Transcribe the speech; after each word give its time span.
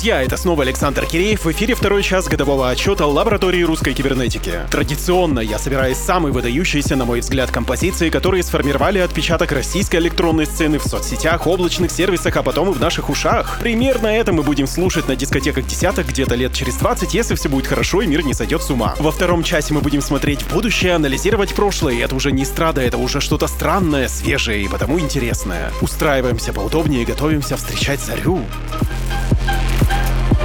Друзья, 0.00 0.22
это 0.22 0.38
снова 0.38 0.62
Александр 0.62 1.04
Киреев. 1.04 1.44
В 1.44 1.52
эфире 1.52 1.74
второй 1.74 2.02
час 2.02 2.26
годового 2.26 2.70
отчета 2.70 3.04
лаборатории 3.04 3.60
русской 3.60 3.92
кибернетики. 3.92 4.60
Традиционно 4.70 5.40
я 5.40 5.58
собираю 5.58 5.94
самые 5.94 6.32
выдающиеся, 6.32 6.96
на 6.96 7.04
мой 7.04 7.20
взгляд, 7.20 7.50
композиции, 7.50 8.08
которые 8.08 8.42
сформировали 8.42 8.98
отпечаток 8.98 9.52
российской 9.52 9.96
электронной 9.96 10.46
сцены 10.46 10.78
в 10.78 10.84
соцсетях, 10.84 11.46
облачных 11.46 11.90
сервисах, 11.90 12.34
а 12.38 12.42
потом 12.42 12.70
и 12.70 12.72
в 12.72 12.80
наших 12.80 13.10
ушах. 13.10 13.58
Примерно 13.60 14.06
это 14.06 14.32
мы 14.32 14.42
будем 14.42 14.66
слушать 14.66 15.06
на 15.06 15.16
дискотеках 15.16 15.66
десяток 15.66 16.08
где-то 16.08 16.34
лет 16.34 16.54
через 16.54 16.76
20, 16.76 17.12
если 17.12 17.34
все 17.34 17.50
будет 17.50 17.66
хорошо 17.66 18.00
и 18.00 18.06
мир 18.06 18.24
не 18.24 18.32
сойдет 18.32 18.62
с 18.62 18.70
ума. 18.70 18.94
Во 18.98 19.12
втором 19.12 19.42
часе 19.42 19.74
мы 19.74 19.82
будем 19.82 20.00
смотреть 20.00 20.40
в 20.40 20.54
будущее, 20.54 20.94
анализировать 20.94 21.52
прошлое. 21.52 22.02
Это 22.02 22.14
уже 22.14 22.32
не 22.32 22.46
страда, 22.46 22.80
это 22.80 22.96
уже 22.96 23.20
что-то 23.20 23.48
странное, 23.48 24.08
свежее 24.08 24.64
и 24.64 24.68
потому 24.68 24.98
интересное. 24.98 25.70
Устраиваемся 25.82 26.54
поудобнее 26.54 27.02
и 27.02 27.04
готовимся 27.04 27.58
встречать 27.58 28.00
зарю. 28.00 28.46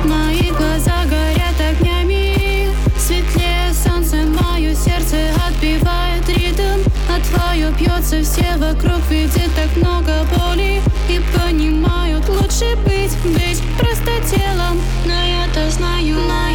Мои 0.04 0.52
глаза 0.52 1.06
горят 1.06 1.60
огнями. 1.60 2.70
Светлее 2.98 3.74
солнце 3.74 4.18
мое 4.18 4.74
сердце 4.74 5.18
отбивает 5.48 6.28
ритм. 6.28 6.82
А 7.10 7.20
твое 7.20 7.72
бьется 7.72 8.22
все 8.24 8.58
вокруг 8.58 9.02
видит 9.10 9.52
так 9.56 9.76
много 9.78 10.26
боли. 10.36 10.82
И 11.10 11.22
понимают 11.38 12.28
лучше 12.30 12.76
быть, 12.84 13.16
быть 13.24 13.62
просто 13.78 14.12
телом. 14.30 14.80
Но 15.06 15.14
я-то 15.14 15.70
знаю, 15.72 16.16
сердце 16.28 16.55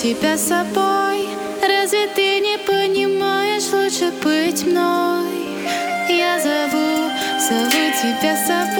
тебя 0.00 0.34
с 0.38 0.48
собой. 0.48 1.28
Разве 1.60 2.06
ты 2.14 2.40
не 2.40 2.56
понимаешь, 2.56 3.70
лучше 3.70 4.10
быть 4.22 4.64
мной? 4.64 5.26
Я 6.08 6.40
зову, 6.40 7.10
зову 7.38 7.92
тебя 8.00 8.34
с 8.34 8.46
собой 8.46 8.79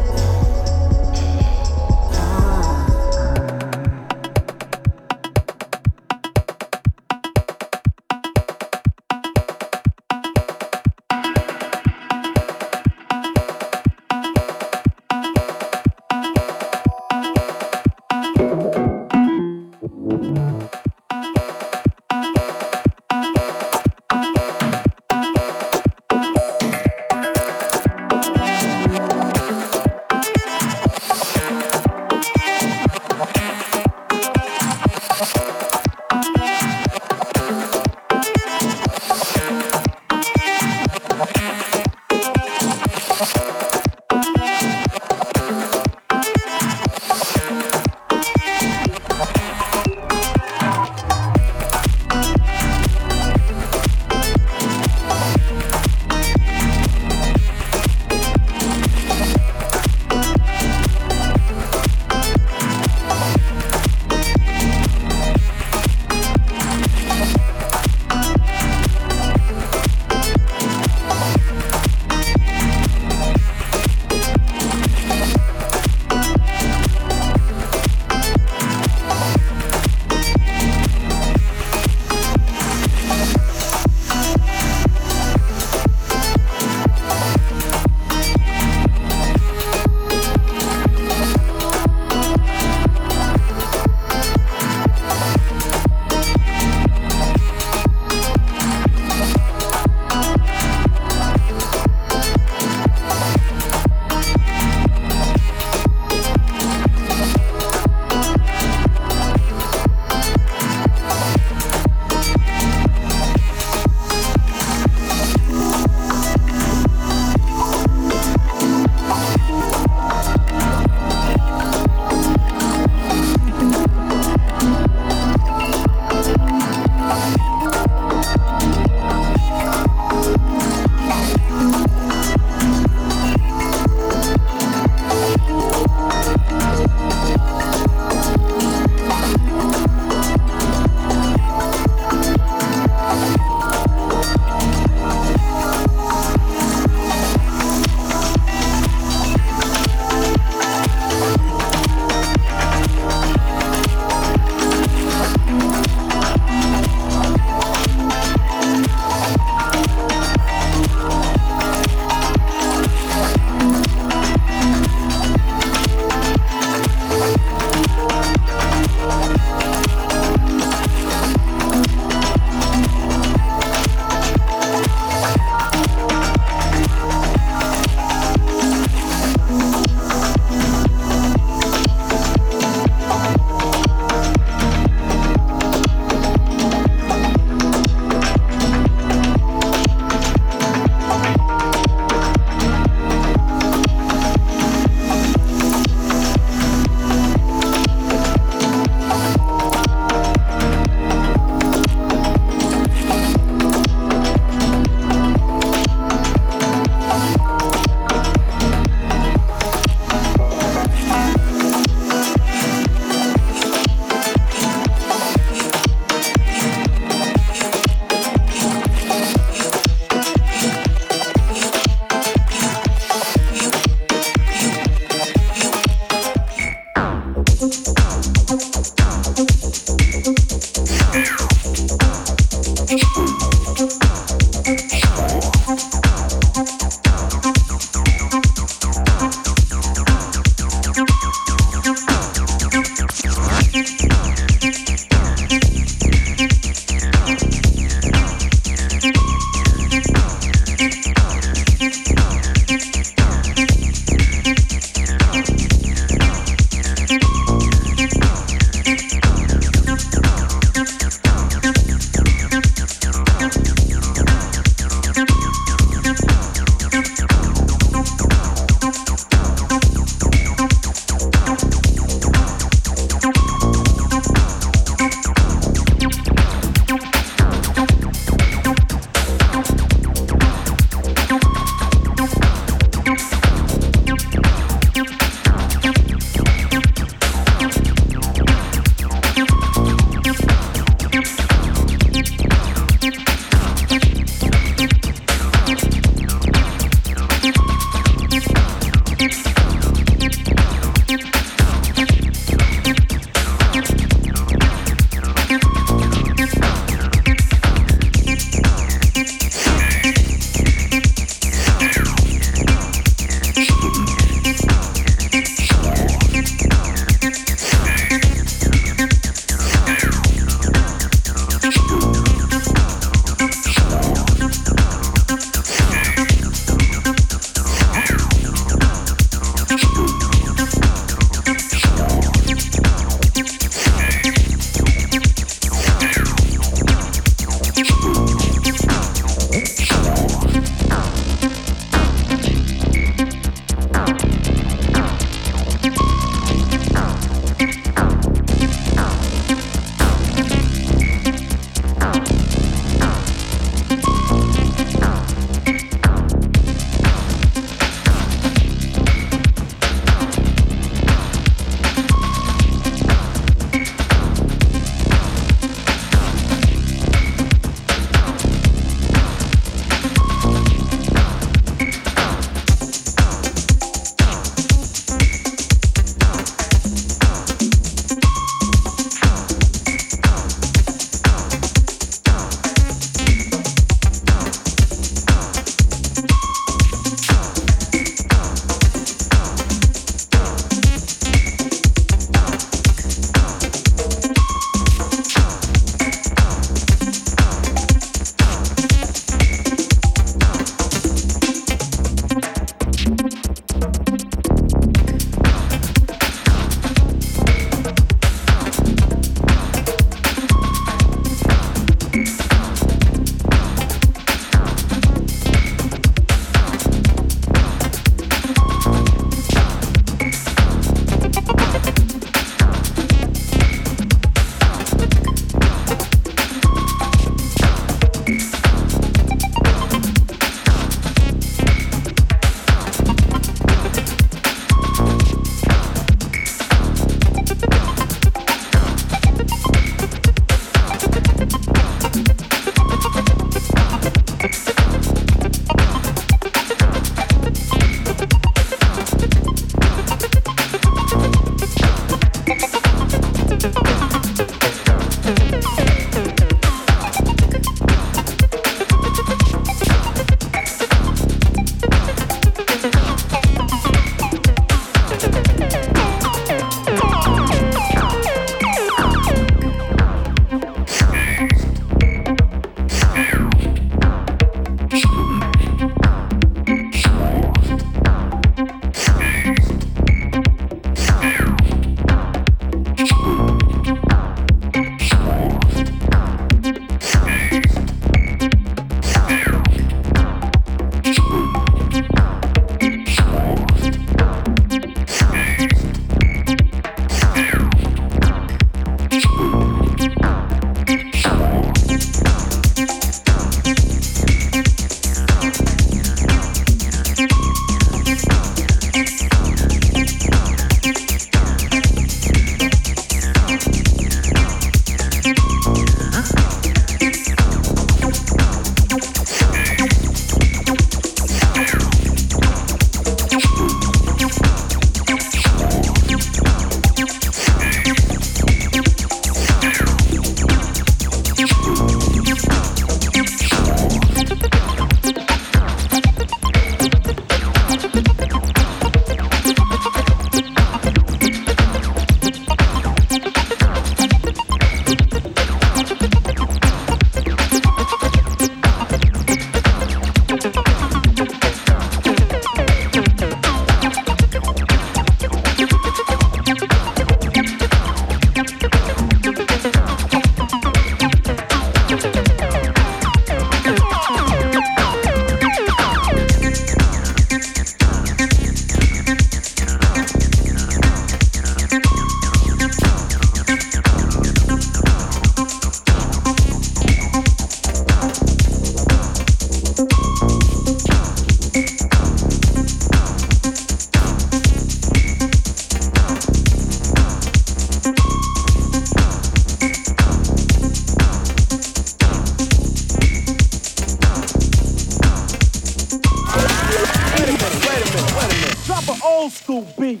old 599.18 599.32
school 599.32 599.66
beat. 599.76 600.00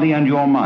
Body 0.00 0.12
and 0.12 0.26
your 0.26 0.46
mind. 0.46 0.59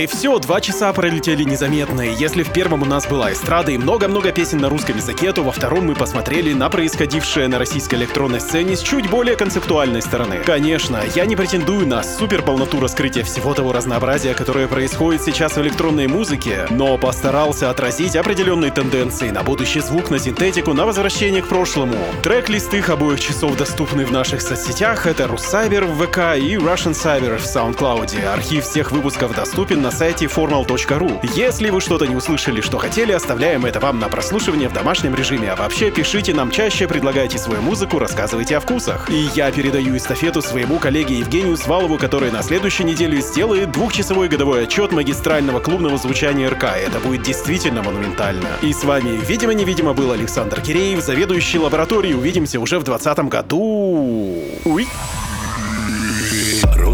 Вот 0.00 0.04
и 0.04 0.06
все, 0.30 0.38
два 0.38 0.60
часа 0.60 0.92
пролетели 0.92 1.42
незаметно. 1.42 2.02
Если 2.02 2.44
в 2.44 2.52
первом 2.52 2.82
у 2.82 2.84
нас 2.84 3.04
была 3.04 3.32
эстрада 3.32 3.72
и 3.72 3.78
много-много 3.78 4.30
песен 4.30 4.58
на 4.58 4.68
русском 4.68 4.96
языке, 4.96 5.32
то 5.32 5.42
во 5.42 5.50
втором 5.50 5.86
мы 5.86 5.96
посмотрели 5.96 6.52
на 6.52 6.70
происходившее 6.70 7.48
на 7.48 7.58
российской 7.58 7.96
электронной 7.96 8.40
сцене 8.40 8.76
с 8.76 8.80
чуть 8.80 9.10
более 9.10 9.34
концептуальной 9.34 10.02
стороны. 10.02 10.36
Конечно, 10.46 11.00
я 11.16 11.26
не 11.26 11.34
претендую 11.34 11.84
на 11.84 12.04
супер 12.04 12.42
полноту 12.42 12.78
раскрытия 12.78 13.24
всего 13.24 13.54
того 13.54 13.72
разнообразия, 13.72 14.34
которое 14.34 14.68
происходит 14.68 15.24
сейчас 15.24 15.56
в 15.56 15.62
электронной 15.62 16.06
музыке, 16.06 16.68
но 16.70 16.96
постарался 16.96 17.68
отразить 17.68 18.14
определенные 18.14 18.70
тенденции 18.70 19.30
на 19.30 19.42
будущий 19.42 19.80
звук, 19.80 20.10
на 20.10 20.20
синтетику, 20.20 20.74
на 20.74 20.86
возвращение 20.86 21.42
к 21.42 21.48
прошлому. 21.48 21.96
Трек-листы 22.22 22.78
их 22.78 22.88
обоих 22.88 23.20
часов 23.20 23.56
доступны 23.56 24.06
в 24.06 24.12
наших 24.12 24.42
соцсетях, 24.42 25.06
это 25.06 25.26
Руссайбер 25.26 25.86
в 25.86 26.06
ВК 26.06 26.36
и 26.38 26.54
Russian 26.54 26.92
Cyber 26.92 27.38
в 27.38 27.44
SoundCloud. 27.44 28.24
Архив 28.32 28.64
всех 28.64 28.92
выпусков 28.92 29.34
доступен 29.34 29.82
на 29.82 29.90
сайте 29.90 30.19
formal.ru. 30.26 31.20
Если 31.34 31.70
вы 31.70 31.80
что-то 31.80 32.06
не 32.06 32.16
услышали, 32.16 32.60
что 32.60 32.78
хотели, 32.78 33.12
оставляем 33.12 33.66
это 33.66 33.80
вам 33.80 33.98
на 33.98 34.08
прослушивание 34.08 34.68
в 34.68 34.72
домашнем 34.72 35.14
режиме. 35.14 35.50
А 35.50 35.56
вообще, 35.56 35.90
пишите 35.90 36.34
нам 36.34 36.50
чаще, 36.50 36.86
предлагайте 36.88 37.38
свою 37.38 37.62
музыку, 37.62 37.98
рассказывайте 37.98 38.56
о 38.56 38.60
вкусах. 38.60 39.10
И 39.10 39.28
я 39.34 39.50
передаю 39.50 39.96
эстафету 39.96 40.42
своему 40.42 40.78
коллеге 40.78 41.18
Евгению 41.18 41.56
Свалову, 41.56 41.98
который 41.98 42.30
на 42.30 42.42
следующей 42.42 42.84
неделе 42.84 43.20
сделает 43.20 43.72
двухчасовой 43.72 44.28
годовой 44.28 44.64
отчет 44.64 44.92
магистрального 44.92 45.60
клубного 45.60 45.98
звучания 45.98 46.48
РК. 46.50 46.64
Это 46.64 47.00
будет 47.00 47.22
действительно 47.22 47.82
монументально. 47.82 48.48
И 48.62 48.72
с 48.72 48.84
вами, 48.84 49.18
видимо-невидимо, 49.26 49.94
был 49.94 50.12
Александр 50.12 50.60
Киреев, 50.60 51.02
заведующий 51.02 51.58
лабораторией. 51.58 52.14
Увидимся 52.14 52.60
уже 52.60 52.78
в 52.78 52.84
2020 52.84 53.28
году. 53.28 54.36
Уй. 54.64 54.86